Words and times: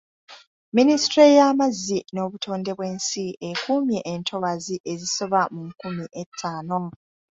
Ministule 0.77 1.25
y'amazzi 1.37 1.97
n'obutonde 2.13 2.69
bw'ensi 2.77 3.25
ekuumye 3.49 3.99
entobazi 4.13 4.75
ezisoba 4.91 5.39
mu 5.53 5.61
nkumi 5.69 6.05
ettaano. 6.21 6.79